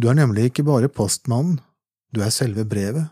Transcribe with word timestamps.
Du 0.00 0.08
er 0.08 0.16
nemlig 0.16 0.48
ikke 0.48 0.64
bare 0.64 0.88
postmannen, 0.88 1.58
du 2.14 2.22
er 2.24 2.32
selve 2.32 2.64
brevet. 2.68 3.10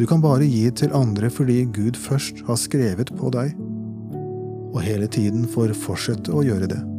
Du 0.00 0.06
kan 0.08 0.22
bare 0.24 0.44
gi 0.48 0.70
til 0.72 0.92
andre 0.96 1.30
fordi 1.32 1.62
Gud 1.68 1.98
først 2.00 2.42
har 2.48 2.60
skrevet 2.60 3.12
på 3.16 3.32
deg, 3.34 3.56
og 4.72 4.80
hele 4.84 5.08
tiden 5.08 5.44
får 5.48 5.76
fortsette 5.76 6.32
å 6.32 6.44
gjøre 6.44 6.68
det. 6.72 6.95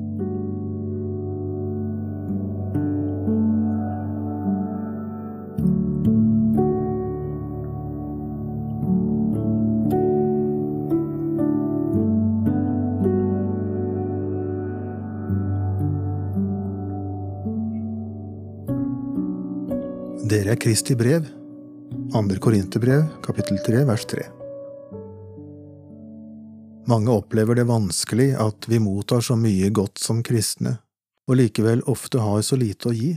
Dere 20.26 20.56
er 20.56 20.58
Kristi 20.58 20.96
brev, 20.98 21.28
2. 22.10 22.40
Korinterbrev, 22.42 23.04
kapittel 23.22 23.60
3, 23.62 23.84
vers 23.86 24.06
3. 24.10 24.24
Mange 26.90 27.14
opplever 27.14 27.60
det 27.60 27.68
vanskelig 27.70 28.32
at 28.42 28.66
vi 28.66 28.80
mottar 28.82 29.22
så 29.22 29.38
mye 29.38 29.70
godt 29.70 30.02
som 30.02 30.24
kristne, 30.26 30.80
og 31.30 31.38
likevel 31.38 31.86
ofte 31.86 32.24
har 32.26 32.42
så 32.42 32.58
lite 32.58 32.90
å 32.90 32.96
gi. 32.98 33.12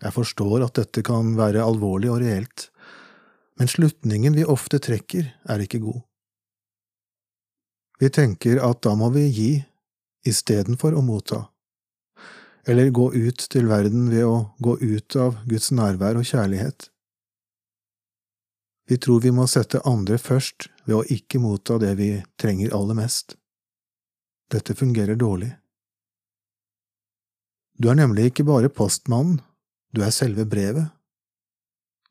Jeg 0.00 0.16
forstår 0.16 0.64
at 0.64 0.80
dette 0.80 1.04
kan 1.04 1.36
være 1.36 1.60
alvorlig 1.60 2.08
og 2.14 2.22
reelt, 2.24 2.70
men 3.60 3.68
slutningen 3.68 4.40
vi 4.40 4.48
ofte 4.48 4.80
trekker, 4.80 5.28
er 5.44 5.60
ikke 5.60 5.84
god. 5.84 6.00
Vi 8.00 8.08
tenker 8.08 8.64
at 8.64 8.80
da 8.80 8.96
må 8.96 9.12
vi 9.12 9.28
gi 9.28 9.50
istedenfor 10.24 10.96
å 10.96 11.04
motta 11.04 11.50
eller 12.66 12.90
gå 12.90 13.10
ut 13.14 13.46
til 13.52 13.68
verden 13.68 14.08
ved 14.10 14.24
å 14.24 14.36
gå 14.64 14.78
ut 14.80 15.16
av 15.20 15.40
Guds 15.48 15.70
nærvær 15.74 16.16
og 16.20 16.28
kjærlighet. 16.28 16.88
Vi 18.88 18.98
tror 19.00 19.20
vi 19.24 19.32
må 19.32 19.46
sette 19.48 19.80
andre 19.88 20.18
først 20.20 20.68
ved 20.84 20.96
å 20.98 21.04
ikke 21.08 21.40
motta 21.40 21.78
det 21.80 21.94
vi 22.00 22.10
trenger 22.40 22.74
aller 22.76 22.98
mest. 22.98 23.36
Dette 24.52 24.76
fungerer 24.76 25.16
dårlig. 25.16 25.54
Du 27.80 27.88
er 27.90 27.98
nemlig 27.98 28.30
ikke 28.30 28.46
bare 28.46 28.70
postmannen, 28.70 29.40
du 29.94 30.02
er 30.04 30.12
selve 30.14 30.44
brevet. 30.46 30.92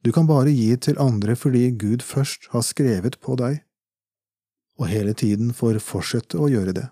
Du 0.03 0.11
kan 0.11 0.27
bare 0.27 0.51
gi 0.51 0.73
til 0.75 0.99
andre 0.99 1.37
fordi 1.39 1.69
Gud 1.79 2.03
først 2.03 2.49
har 2.51 2.65
skrevet 2.67 3.19
på 3.23 3.37
deg, 3.39 3.61
og 4.81 4.89
hele 4.91 5.13
tiden 5.15 5.53
får 5.55 5.79
fortsette 5.79 6.41
å 6.41 6.49
gjøre 6.51 6.75
det. 6.75 6.87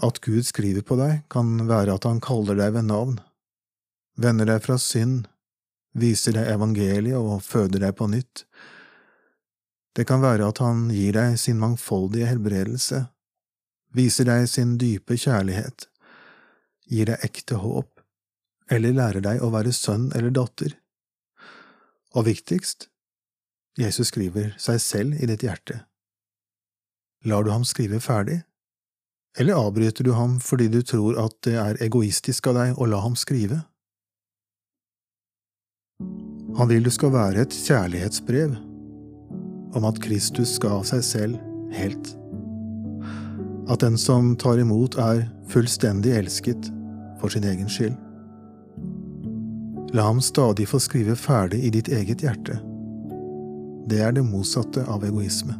At 0.00 0.20
Gud 0.24 0.46
skriver 0.48 0.84
på 0.86 0.96
deg, 0.96 1.24
kan 1.28 1.68
være 1.68 1.98
at 1.98 2.06
han 2.08 2.22
kaller 2.24 2.56
deg 2.56 2.72
ved 2.78 2.88
navn, 2.88 3.18
vender 4.16 4.48
deg 4.48 4.62
fra 4.64 4.78
synd, 4.80 5.26
viser 5.92 6.36
deg 6.36 6.48
evangeliet 6.54 7.18
og 7.18 7.42
føder 7.44 7.82
deg 7.84 7.96
på 7.98 8.08
nytt. 8.08 8.44
Det 9.96 10.06
kan 10.08 10.22
være 10.22 10.48
at 10.48 10.60
han 10.62 10.86
gir 10.94 11.16
deg 11.18 11.36
sin 11.40 11.60
mangfoldige 11.60 12.30
helbredelse, 12.30 13.04
viser 13.92 14.28
deg 14.30 14.46
sin 14.48 14.76
dype 14.80 15.18
kjærlighet, 15.18 15.88
gir 16.88 17.10
deg 17.10 17.26
ekte 17.26 17.60
håp, 17.60 18.00
eller 18.70 18.96
lærer 18.96 19.24
deg 19.24 19.42
å 19.42 19.50
være 19.52 19.74
sønn 19.74 20.08
eller 20.14 20.32
datter. 20.32 20.76
Og 22.16 22.24
viktigst, 22.30 22.88
Jesus 23.78 24.10
skriver 24.10 24.54
seg 24.58 24.80
selv 24.82 25.20
i 25.20 25.28
ditt 25.28 25.44
hjerte. 25.44 25.82
Lar 27.28 27.44
du 27.44 27.50
ham 27.52 27.66
skrive 27.68 28.00
ferdig? 28.00 28.40
Eller 29.38 29.54
avbryter 29.54 30.04
du 30.04 30.12
ham 30.12 30.38
fordi 30.42 30.68
du 30.68 30.80
tror 30.82 31.18
at 31.22 31.36
det 31.46 31.54
er 31.60 31.82
egoistisk 31.84 32.50
av 32.50 32.58
deg 32.58 32.80
å 32.80 32.88
la 32.90 33.02
ham 33.04 33.14
skrive? 33.18 33.62
Han 36.58 36.68
vil 36.68 36.82
du 36.82 36.90
skal 36.90 37.14
være 37.14 37.44
et 37.46 37.54
kjærlighetsbrev 37.54 38.56
om 39.78 39.86
at 39.86 40.00
Kristus 40.02 40.56
ga 40.60 40.80
seg 40.86 41.04
selv 41.06 41.38
helt. 41.76 42.14
At 43.70 43.84
den 43.84 43.96
som 44.00 44.34
tar 44.36 44.58
imot, 44.58 44.98
er 44.98 45.28
fullstendig 45.50 46.16
elsket 46.18 46.72
for 47.20 47.30
sin 47.30 47.46
egen 47.46 47.70
skyld. 47.70 47.94
La 49.94 50.08
ham 50.08 50.20
stadig 50.22 50.66
få 50.70 50.82
skrive 50.82 51.14
ferdig 51.18 51.62
i 51.66 51.70
ditt 51.74 51.88
eget 51.90 52.22
hjerte. 52.26 52.58
Det 53.90 54.02
er 54.02 54.14
det 54.14 54.26
motsatte 54.26 54.84
av 54.90 55.06
egoisme. 55.06 55.54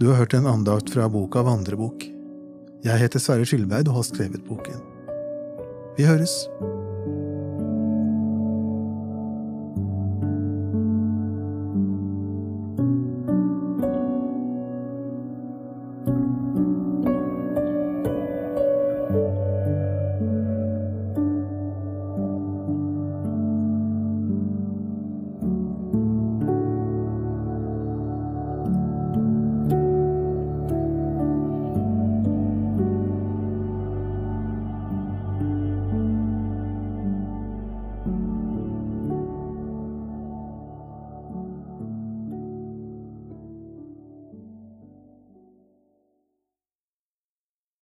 Du 0.00 0.06
har 0.08 0.14
hørt 0.14 0.34
en 0.34 0.46
andakt 0.46 0.90
fra 0.90 1.08
boka 1.12 1.42
Vandrebok. 1.42 2.06
Jeg 2.80 3.00
heter 3.02 3.20
Sverre 3.20 3.44
Skilberg 3.44 3.90
og 3.90 3.98
har 3.98 4.06
skrevet 4.08 4.46
boken. 4.48 4.78
Vi 5.98 6.06
høres! 6.08 6.32